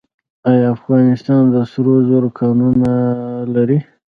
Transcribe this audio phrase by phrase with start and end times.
[0.49, 2.91] آیا افغانستان د سرو زرو کانونه
[3.53, 3.79] لري؟